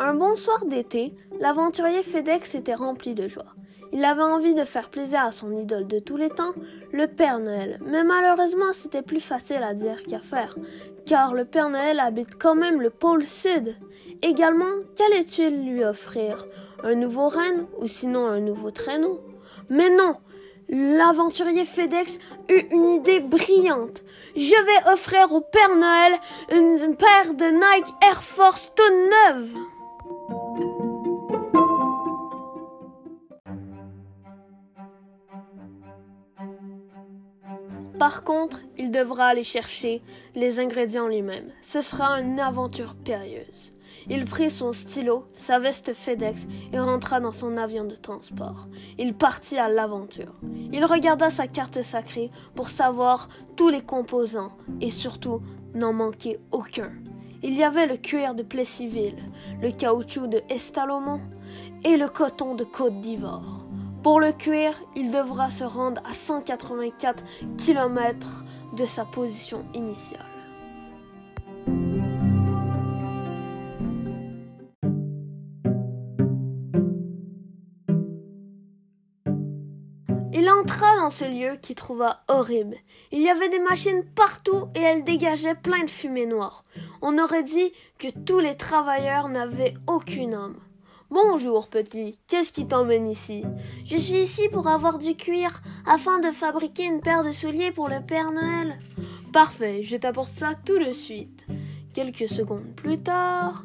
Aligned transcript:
Un 0.00 0.14
bon 0.14 0.36
soir 0.36 0.64
d'été, 0.64 1.12
l'aventurier 1.40 2.04
FedEx 2.04 2.54
était 2.54 2.74
rempli 2.74 3.14
de 3.14 3.26
joie. 3.26 3.56
Il 3.92 4.04
avait 4.04 4.22
envie 4.22 4.54
de 4.54 4.62
faire 4.64 4.90
plaisir 4.90 5.22
à 5.24 5.32
son 5.32 5.50
idole 5.50 5.88
de 5.88 5.98
tous 5.98 6.16
les 6.16 6.30
temps, 6.30 6.52
le 6.92 7.08
Père 7.08 7.40
Noël. 7.40 7.80
Mais 7.84 8.04
malheureusement, 8.04 8.72
c'était 8.72 9.02
plus 9.02 9.20
facile 9.20 9.64
à 9.64 9.74
dire 9.74 10.04
qu'à 10.04 10.20
faire, 10.20 10.54
car 11.04 11.34
le 11.34 11.44
Père 11.44 11.68
Noël 11.68 11.98
habite 11.98 12.38
quand 12.38 12.54
même 12.54 12.80
le 12.80 12.90
pôle 12.90 13.26
sud. 13.26 13.74
Également, 14.22 14.72
qu'allait-il 14.94 15.64
lui 15.68 15.82
offrir? 15.82 16.46
Un 16.84 16.94
nouveau 16.94 17.28
renne 17.28 17.66
ou 17.78 17.88
sinon 17.88 18.28
un 18.28 18.38
nouveau 18.38 18.70
traîneau? 18.70 19.20
Mais 19.68 19.90
non 19.90 20.14
L'aventurier 20.68 21.64
FedEx 21.64 22.18
eut 22.50 22.68
une 22.70 22.86
idée 22.86 23.18
brillante. 23.18 24.04
Je 24.36 24.64
vais 24.64 24.92
offrir 24.92 25.32
au 25.32 25.40
Père 25.40 25.74
Noël 25.74 26.12
une 26.52 26.94
paire 26.94 27.34
de 27.34 27.46
Nike 27.46 27.92
Air 28.02 28.22
Force 28.22 28.70
toute 28.76 29.34
neuve. 29.34 29.56
Par 37.98 38.22
contre, 38.22 38.60
il 38.76 38.92
devra 38.92 39.26
aller 39.26 39.42
chercher 39.42 40.02
les 40.36 40.60
ingrédients 40.60 41.08
lui-même. 41.08 41.50
Ce 41.62 41.80
sera 41.80 42.20
une 42.20 42.38
aventure 42.38 42.94
périlleuse. 42.94 43.72
Il 44.08 44.24
prit 44.24 44.50
son 44.50 44.72
stylo, 44.72 45.26
sa 45.32 45.58
veste 45.58 45.92
FedEx 45.92 46.46
et 46.72 46.78
rentra 46.78 47.18
dans 47.18 47.32
son 47.32 47.56
avion 47.56 47.84
de 47.84 47.96
transport. 47.96 48.68
Il 48.98 49.14
partit 49.14 49.58
à 49.58 49.68
l'aventure. 49.68 50.32
Il 50.72 50.84
regarda 50.84 51.28
sa 51.28 51.48
carte 51.48 51.82
sacrée 51.82 52.30
pour 52.54 52.68
savoir 52.68 53.28
tous 53.56 53.68
les 53.68 53.82
composants 53.82 54.52
et 54.80 54.90
surtout 54.90 55.40
n'en 55.74 55.92
manquer 55.92 56.38
aucun. 56.52 56.92
Il 57.42 57.54
y 57.54 57.64
avait 57.64 57.86
le 57.86 57.96
cuir 57.96 58.34
de 58.34 58.44
Plessisville, 58.44 59.24
le 59.60 59.72
caoutchouc 59.72 60.28
de 60.28 60.40
Estalomont 60.48 61.20
et 61.84 61.96
le 61.96 62.08
coton 62.08 62.54
de 62.54 62.64
Côte 62.64 63.00
d'Ivoire. 63.00 63.57
Pour 64.02 64.20
le 64.20 64.32
cuir, 64.32 64.80
il 64.94 65.10
devra 65.10 65.50
se 65.50 65.64
rendre 65.64 66.00
à 66.04 66.14
184 66.14 67.24
km 67.56 68.44
de 68.76 68.84
sa 68.84 69.04
position 69.04 69.64
initiale. 69.74 70.24
Il 80.32 80.48
entra 80.48 80.96
dans 80.96 81.10
ce 81.10 81.24
lieu 81.24 81.56
qu'il 81.56 81.74
trouva 81.74 82.20
horrible. 82.28 82.76
Il 83.10 83.20
y 83.20 83.28
avait 83.28 83.48
des 83.48 83.58
machines 83.58 84.04
partout 84.14 84.68
et 84.76 84.80
elles 84.80 85.02
dégageaient 85.02 85.56
plein 85.56 85.84
de 85.84 85.90
fumée 85.90 86.26
noire. 86.26 86.64
On 87.02 87.18
aurait 87.18 87.42
dit 87.42 87.72
que 87.98 88.08
tous 88.08 88.38
les 88.38 88.56
travailleurs 88.56 89.28
n'avaient 89.28 89.74
aucune 89.88 90.34
âme. 90.34 90.60
Bonjour, 91.10 91.68
petit. 91.68 92.18
Qu'est-ce 92.26 92.52
qui 92.52 92.66
t'emmène 92.66 93.08
ici? 93.08 93.42
Je 93.86 93.96
suis 93.96 94.20
ici 94.20 94.50
pour 94.50 94.68
avoir 94.68 94.98
du 94.98 95.16
cuir, 95.16 95.62
afin 95.86 96.18
de 96.18 96.30
fabriquer 96.30 96.84
une 96.84 97.00
paire 97.00 97.24
de 97.24 97.32
souliers 97.32 97.72
pour 97.72 97.88
le 97.88 98.04
Père 98.06 98.30
Noël. 98.30 98.78
Parfait, 99.32 99.82
je 99.82 99.96
t'apporte 99.96 100.32
ça 100.32 100.50
tout 100.66 100.78
de 100.78 100.92
suite. 100.92 101.46
Quelques 101.94 102.28
secondes 102.28 102.74
plus 102.76 102.98
tard. 102.98 103.64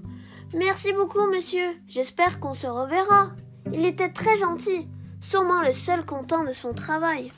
Merci 0.53 0.93
beaucoup, 0.93 1.27
monsieur. 1.27 1.67
J'espère 1.89 2.39
qu'on 2.39 2.53
se 2.53 2.65
reverra. 2.65 3.31
Il 3.73 3.85
était 3.85 4.13
très 4.13 4.37
gentil, 4.37 4.87
sûrement 5.19 5.61
le 5.63 5.73
seul 5.73 6.05
content 6.05 6.45
de 6.45 6.53
son 6.53 6.73
travail. 6.73 7.33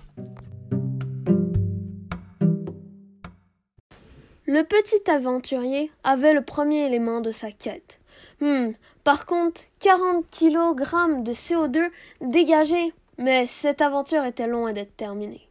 Le 4.45 4.61
petit 4.61 5.09
aventurier 5.09 5.91
avait 6.03 6.35
le 6.35 6.43
premier 6.43 6.85
élément 6.85 7.21
de 7.21 7.31
sa 7.31 7.51
quête. 7.51 7.99
Hmm, 8.41 8.71
par 9.03 9.25
contre, 9.25 9.61
40 9.79 10.25
kg 10.29 11.23
de 11.23 11.33
CO2 11.33 11.89
dégagés. 12.21 12.93
Mais 13.17 13.47
cette 13.47 13.81
aventure 13.81 14.25
était 14.25 14.47
loin 14.47 14.73
d'être 14.73 14.95
terminée. 14.97 15.47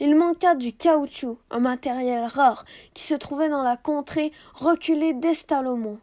Il 0.00 0.14
manqua 0.14 0.54
du 0.54 0.72
caoutchouc, 0.72 1.38
un 1.50 1.58
matériel 1.58 2.24
rare 2.24 2.64
qui 2.94 3.02
se 3.02 3.14
trouvait 3.14 3.48
dans 3.48 3.62
la 3.62 3.76
contrée 3.76 4.32
reculée 4.54 5.14
d'Estalomont. 5.14 5.98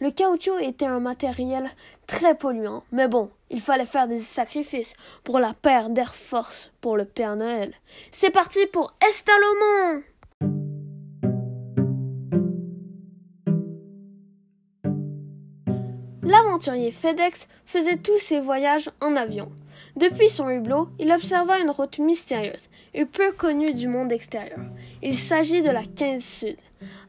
Le 0.00 0.10
caoutchouc 0.10 0.58
était 0.58 0.86
un 0.86 1.00
matériel 1.00 1.70
très 2.06 2.36
polluant, 2.36 2.84
mais 2.92 3.08
bon, 3.08 3.30
il 3.50 3.60
fallait 3.60 3.86
faire 3.86 4.08
des 4.08 4.20
sacrifices 4.20 4.94
pour 5.24 5.38
la 5.38 5.54
paire 5.54 5.88
d'Air 5.88 6.14
Force 6.14 6.70
pour 6.80 6.96
le 6.96 7.04
Père 7.04 7.36
Noël. 7.36 7.74
C'est 8.10 8.30
parti 8.30 8.66
pour 8.66 8.92
Estalomont! 9.08 10.02
FedEx 16.60 17.48
faisait 17.64 17.96
tous 17.96 18.18
ses 18.18 18.40
voyages 18.40 18.90
en 19.00 19.16
avion. 19.16 19.50
Depuis 19.96 20.28
son 20.28 20.48
hublot, 20.48 20.88
il 20.98 21.12
observa 21.12 21.58
une 21.60 21.70
route 21.70 21.98
mystérieuse 21.98 22.68
et 22.94 23.04
peu 23.04 23.32
connue 23.32 23.74
du 23.74 23.88
monde 23.88 24.12
extérieur. 24.12 24.58
Il 25.02 25.14
s'agit 25.14 25.62
de 25.62 25.70
la 25.70 25.84
15 25.84 26.22
Sud. 26.22 26.56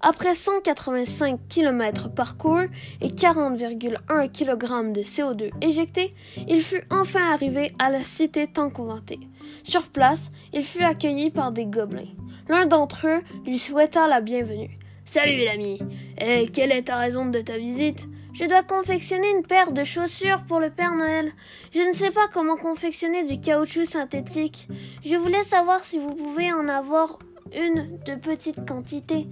Après 0.02 0.34
185 0.34 1.40
km 1.50 2.10
parcourus 2.10 2.70
et 3.02 3.10
40,1 3.10 4.32
kg 4.32 4.94
de 4.94 5.02
CO2 5.02 5.52
éjectés, 5.62 6.14
il 6.48 6.62
fut 6.62 6.84
enfin 6.90 7.32
arrivé 7.34 7.74
à 7.80 7.90
la 7.90 8.04
cité 8.04 8.48
tant 8.48 8.70
conventée. 8.70 9.20
Sur 9.64 9.88
place, 9.88 10.30
il 10.54 10.64
fut 10.64 10.84
accueilli 10.84 11.30
par 11.30 11.52
des 11.52 11.66
gobelins. 11.66 12.14
L'un 12.48 12.66
d'entre 12.66 13.08
eux 13.08 13.22
lui 13.46 13.58
souhaita 13.58 14.08
la 14.08 14.22
bienvenue. 14.22 14.78
Salut 15.04 15.44
l'ami. 15.46 15.80
Et 16.20 16.48
quelle 16.48 16.72
est 16.72 16.84
ta 16.84 16.98
raison 16.98 17.26
de 17.26 17.40
ta 17.40 17.58
visite? 17.58 18.08
Je 18.38 18.46
dois 18.46 18.62
confectionner 18.62 19.32
une 19.32 19.42
paire 19.42 19.72
de 19.72 19.84
chaussures 19.84 20.44
pour 20.44 20.60
le 20.60 20.70
Père 20.70 20.94
Noël. 20.94 21.32
Je 21.74 21.80
ne 21.80 21.92
sais 21.92 22.12
pas 22.12 22.28
comment 22.32 22.56
confectionner 22.56 23.24
du 23.24 23.40
caoutchouc 23.40 23.86
synthétique. 23.86 24.68
Je 25.04 25.16
voulais 25.16 25.44
savoir 25.44 25.84
si 25.84 25.98
vous 25.98 26.14
pouvez 26.14 26.54
en 26.54 26.68
avoir 26.68 27.18
une 27.56 27.98
de 28.06 28.14
petite 28.14 28.64
quantité. 28.68 29.28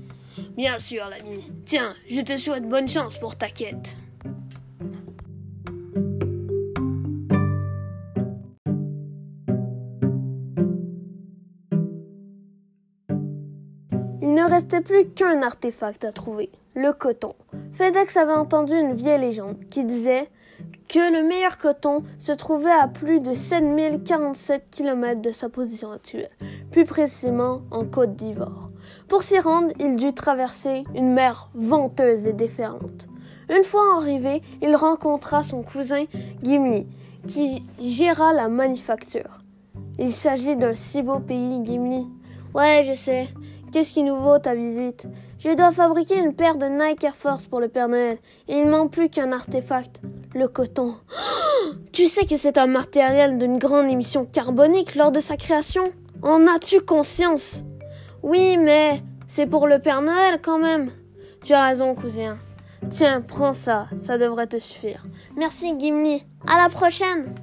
Bien 0.58 0.80
sûr, 0.80 1.08
l'ami. 1.08 1.44
Tiens, 1.66 1.94
je 2.10 2.22
te 2.22 2.36
souhaite 2.36 2.68
bonne 2.68 2.90
chance 2.90 3.20
pour 3.20 3.36
ta 3.36 3.48
quête. 3.48 3.96
Il 14.22 14.34
ne 14.34 14.50
restait 14.50 14.82
plus 14.82 15.08
qu'un 15.12 15.44
artefact 15.44 16.04
à 16.06 16.12
trouver, 16.12 16.50
le 16.76 16.94
coton. 16.94 17.34
FedEx 17.74 18.18
avait 18.18 18.34
entendu 18.34 18.74
une 18.74 18.94
vieille 18.94 19.22
légende 19.22 19.58
qui 19.70 19.84
disait 19.84 20.30
que 20.88 21.12
le 21.12 21.28
meilleur 21.28 21.58
coton 21.58 22.04
se 22.20 22.32
trouvait 22.32 22.70
à 22.72 22.88
plus 22.88 23.20
de 23.20 23.34
7047 23.34 24.68
km 24.70 25.22
de 25.22 25.32
sa 25.32 25.50
position 25.50 25.92
actuelle, 25.92 26.30
plus 26.72 26.86
précisément 26.86 27.62
en 27.72 27.86
Côte 27.86 28.16
d'Ivoire. 28.16 28.70
Pour 29.08 29.24
s'y 29.24 29.40
rendre, 29.40 29.74
il 29.80 29.96
dut 29.96 30.14
traverser 30.14 30.84
une 30.94 31.14
mer 31.14 31.50
venteuse 31.56 32.28
et 32.28 32.34
déferlante. 32.34 33.08
Une 33.50 33.64
fois 33.64 33.98
arrivé, 33.98 34.42
il 34.62 34.76
rencontra 34.76 35.44
son 35.44 35.64
cousin 35.64 36.06
Gimli, 36.44 36.88
qui 37.28 37.64
géra 37.80 38.34
la 38.34 38.50
manufacture. 38.50 39.40
Il 39.98 40.12
s'agit 40.12 40.56
d'un 40.56 40.74
si 40.74 41.02
beau 41.02 41.20
pays, 41.20 41.62
Gimli. 41.64 42.08
Ouais, 42.56 42.86
je 42.88 42.96
sais. 42.96 43.28
Qu'est-ce 43.74 43.94
qui 43.94 44.02
nous 44.02 44.16
vaut 44.16 44.40
ta 44.40 44.56
visite? 44.56 45.08
Je 45.40 45.54
dois 45.54 45.74
fabriquer 45.74 46.18
une 46.18 46.34
paire 46.34 46.56
de 46.56 46.68
Nike 46.68 47.04
Air 47.04 47.14
Force 47.18 47.48
pour 47.48 47.60
le 47.60 47.68
Père 47.68 47.90
Noël. 47.90 48.18
Il 48.48 48.66
manque 48.70 48.92
plus 48.92 49.10
qu'un 49.10 49.34
artefact, 49.34 50.00
le 50.34 50.48
coton. 50.48 50.96
tu 51.92 52.08
sais 52.08 52.24
que 52.24 52.38
c'est 52.38 52.58
un 52.58 52.68
matériel 52.68 53.38
d'une 53.38 53.60
grande 53.60 53.92
émission 53.92 54.24
carbonique 54.24 54.96
lors 54.96 55.12
de 55.12 55.20
sa 55.20 55.36
création? 55.36 55.84
En 56.24 56.48
as-tu 56.48 56.80
conscience? 56.80 57.62
Oui, 58.24 58.56
mais 58.56 59.04
c'est 59.28 59.48
pour 59.48 59.68
le 59.68 59.80
Père 59.80 60.02
Noël 60.02 60.40
quand 60.42 60.58
même. 60.58 60.92
Tu 61.44 61.52
as 61.52 61.68
raison, 61.68 61.94
cousin. 61.94 62.38
Tiens, 62.90 63.20
prends 63.20 63.52
ça, 63.52 63.88
ça 63.98 64.18
devrait 64.18 64.48
te 64.48 64.60
suffire. 64.60 65.04
Merci, 65.36 65.78
Gimli. 65.78 66.24
À 66.48 66.64
la 66.64 66.70
prochaine. 66.70 67.36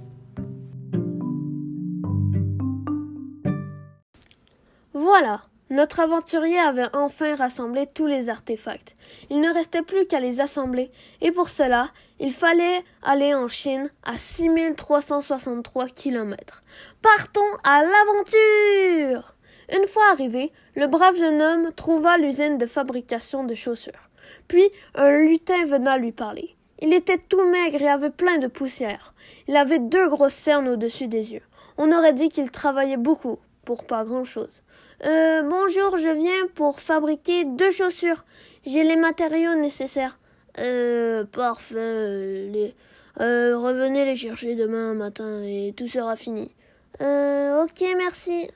Voilà, 5.05 5.43
notre 5.69 5.99
aventurier 5.99 6.61
avait 6.61 6.87
enfin 6.95 7.35
rassemblé 7.35 7.89
tous 7.93 8.07
les 8.07 8.29
artefacts. 8.29 8.95
Il 9.31 9.41
ne 9.41 9.53
restait 9.53 9.83
plus 9.83 10.07
qu'à 10.07 10.21
les 10.21 10.41
assembler, 10.41 10.91
et 11.21 11.33
pour 11.33 11.49
cela, 11.49 11.89
il 12.21 12.33
fallait 12.33 12.85
aller 13.03 13.35
en 13.35 13.49
Chine 13.49 13.91
à 14.05 14.17
6363 14.17 15.89
km. 15.89 16.63
Partons 17.03 17.41
à 17.65 17.83
l'aventure! 17.83 19.35
Une 19.77 19.89
fois 19.89 20.05
arrivé, 20.13 20.53
le 20.77 20.87
brave 20.87 21.17
jeune 21.17 21.43
homme 21.43 21.73
trouva 21.75 22.17
l'usine 22.17 22.57
de 22.57 22.67
fabrication 22.67 23.43
de 23.43 23.57
chaussures. 23.57 24.09
Puis 24.47 24.71
un 24.95 25.19
lutin 25.19 25.67
venait 25.67 25.99
lui 25.99 26.13
parler. 26.13 26.55
Il 26.81 26.93
était 26.93 27.19
tout 27.19 27.45
maigre 27.45 27.83
et 27.83 27.89
avait 27.89 28.11
plein 28.11 28.39
de 28.39 28.47
poussière. 28.47 29.15
Il 29.49 29.57
avait 29.57 29.81
deux 29.81 30.09
grosses 30.09 30.33
cernes 30.33 30.69
au-dessus 30.69 31.09
des 31.09 31.33
yeux. 31.33 31.43
On 31.77 31.91
aurait 31.91 32.13
dit 32.13 32.29
qu'il 32.29 32.53
travaillait 32.53 32.97
beaucoup 32.97 33.41
pour 33.65 33.85
pas 33.85 34.05
grand-chose. 34.05 34.62
Euh, 35.05 35.43
bonjour, 35.43 35.97
je 35.97 36.17
viens 36.17 36.47
pour 36.55 36.79
fabriquer 36.79 37.45
deux 37.45 37.73
chaussures. 37.73 38.25
J'ai 38.65 38.85
les 38.85 38.95
matériaux 38.95 39.57
nécessaires. 39.57 40.21
Euh, 40.59 41.25
parfait. 41.25 42.75
Euh, 43.21 43.59
revenez 43.59 44.05
les 44.05 44.15
chercher 44.15 44.55
demain 44.55 44.95
matin 44.95 45.43
et 45.43 45.75
tout 45.77 45.89
sera 45.89 46.15
fini. 46.15 46.55
Euh, 47.01 47.65
ok, 47.65 47.85
merci. 47.97 48.49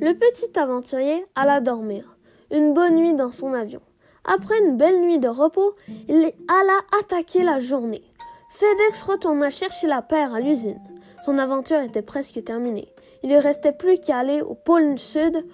Le 0.00 0.12
petit 0.12 0.56
aventurier 0.56 1.26
alla 1.34 1.60
dormir. 1.60 2.16
Une 2.52 2.74
bonne 2.74 2.94
nuit 2.94 3.14
dans 3.14 3.32
son 3.32 3.54
avion. 3.54 3.82
Après 4.24 4.58
une 4.60 4.76
belle 4.76 5.00
nuit 5.00 5.18
de 5.18 5.28
repos, 5.28 5.74
il 6.08 6.32
alla 6.46 6.78
attaquer 7.00 7.42
la 7.42 7.58
journée. 7.58 8.04
FedEx 8.60 9.02
retourna 9.04 9.48
chercher 9.48 9.86
la 9.86 10.02
paire 10.02 10.34
à 10.34 10.40
l'usine. 10.40 10.82
Son 11.24 11.38
aventure 11.38 11.80
était 11.80 12.02
presque 12.02 12.44
terminée. 12.44 12.92
Il 13.22 13.30
ne 13.30 13.38
restait 13.38 13.72
plus 13.72 13.98
qu'à 13.98 14.18
aller 14.18 14.42
au 14.42 14.52
pôle 14.52 14.98
sud 14.98 15.46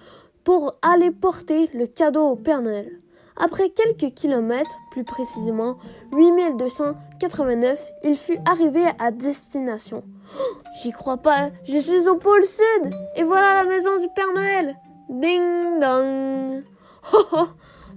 pour 0.43 0.75
aller 0.82 1.12
porter 1.12 1.70
le 1.73 1.87
cadeau 1.87 2.31
au 2.31 2.35
Père 2.35 2.62
Noël. 2.62 2.91
Après 3.37 3.70
quelques 3.70 4.12
kilomètres, 4.12 4.76
plus 4.91 5.05
précisément 5.05 5.76
8289, 6.17 7.81
il 8.03 8.17
fut 8.17 8.38
arrivé 8.44 8.82
à 8.99 9.12
destination. 9.12 10.02
Oh, 10.41 10.56
j'y 10.82 10.91
crois 10.91 11.19
pas, 11.19 11.50
je 11.62 11.79
suis 11.79 12.09
au 12.09 12.17
pôle 12.17 12.44
sud 12.44 12.93
et 13.14 13.23
voilà 13.23 13.62
la 13.62 13.70
maison 13.70 14.00
du 14.00 14.09
Père 14.17 14.32
Noël. 14.35 14.75
Ding 15.09 15.79
dong. 15.81 16.64
Ho 17.12 17.19
ho 17.31 17.47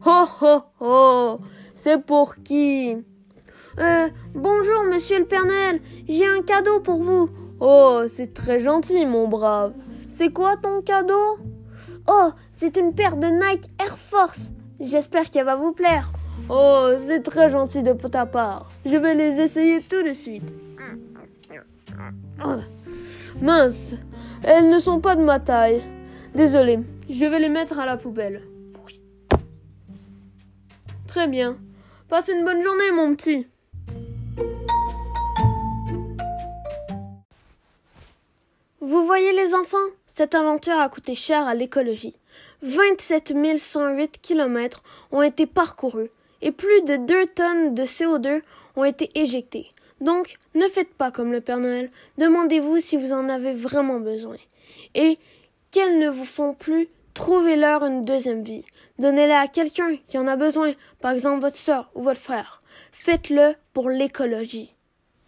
ho 0.05 0.27
ho 0.41 0.61
ho. 0.79 1.39
C'est 1.73 2.05
pour 2.05 2.35
qui? 2.43 2.95
Euh, 3.77 4.09
bonjour, 4.33 4.83
monsieur 4.89 5.19
le 5.19 5.25
Père 5.25 5.45
Noël, 5.45 5.79
j'ai 6.07 6.25
un 6.25 6.41
cadeau 6.41 6.79
pour 6.79 7.01
vous. 7.01 7.29
Oh, 7.59 8.01
c'est 8.07 8.33
très 8.33 8.59
gentil, 8.59 9.05
mon 9.05 9.27
brave. 9.27 9.73
C'est 10.09 10.33
quoi 10.33 10.55
ton 10.57 10.81
cadeau? 10.81 11.37
Oh, 12.07 12.29
c'est 12.51 12.77
une 12.77 12.95
paire 12.95 13.17
de 13.17 13.27
Nike 13.27 13.69
Air 13.79 13.97
Force. 13.97 14.51
J'espère 14.79 15.29
qu'elle 15.29 15.45
va 15.45 15.55
vous 15.55 15.73
plaire. 15.73 16.11
Oh, 16.49 16.89
c'est 16.97 17.21
très 17.21 17.49
gentil 17.49 17.83
de 17.83 17.93
ta 17.93 18.25
part. 18.25 18.69
Je 18.85 18.95
vais 18.95 19.13
les 19.13 19.39
essayer 19.39 19.81
tout 19.81 20.01
de 20.01 20.13
suite. 20.13 20.53
Oh, 22.43 22.55
mince, 23.41 23.95
elles 24.43 24.67
ne 24.67 24.79
sont 24.79 25.01
pas 25.01 25.15
de 25.15 25.21
ma 25.21 25.39
taille. 25.39 25.83
Désolé, 26.33 26.79
je 27.09 27.25
vais 27.25 27.39
les 27.39 27.49
mettre 27.49 27.77
à 27.79 27.85
la 27.85 27.97
poubelle. 27.97 28.41
Très 31.07 31.27
bien. 31.27 31.57
Passe 32.07 32.29
une 32.29 32.45
bonne 32.45 32.63
journée, 32.63 32.91
mon 32.93 33.13
petit. 33.15 33.47
Vous 38.89 39.05
voyez 39.05 39.33
les 39.33 39.53
enfants, 39.53 39.77
cette 40.07 40.33
aventure 40.33 40.79
a 40.79 40.89
coûté 40.89 41.13
cher 41.13 41.45
à 41.45 41.53
l'écologie. 41.53 42.15
27 42.63 43.35
108 43.55 44.19
km 44.19 44.81
ont 45.11 45.21
été 45.21 45.45
parcourus 45.45 46.09
et 46.41 46.51
plus 46.51 46.81
de 46.81 46.95
2 46.95 47.27
tonnes 47.27 47.75
de 47.75 47.83
CO2 47.83 48.41
ont 48.75 48.83
été 48.83 49.11
éjectées. 49.13 49.69
Donc, 50.01 50.39
ne 50.55 50.67
faites 50.67 50.91
pas 50.95 51.11
comme 51.11 51.31
le 51.31 51.39
Père 51.39 51.59
Noël. 51.59 51.91
Demandez-vous 52.17 52.79
si 52.79 52.97
vous 52.97 53.13
en 53.13 53.29
avez 53.29 53.53
vraiment 53.53 53.99
besoin. 53.99 54.37
Et 54.95 55.19
qu'elles 55.69 55.99
ne 55.99 56.09
vous 56.09 56.25
font 56.25 56.55
plus, 56.55 56.87
trouvez-leur 57.13 57.85
une 57.85 58.05
deuxième 58.05 58.41
vie. 58.41 58.65
Donnez-la 58.97 59.41
à 59.41 59.47
quelqu'un 59.47 59.97
qui 60.07 60.17
en 60.17 60.25
a 60.25 60.35
besoin, 60.35 60.73
par 60.99 61.11
exemple 61.11 61.41
votre 61.41 61.59
soeur 61.59 61.91
ou 61.93 62.01
votre 62.01 62.19
frère. 62.19 62.63
Faites-le 62.91 63.53
pour 63.71 63.91
l'écologie. 63.91 64.73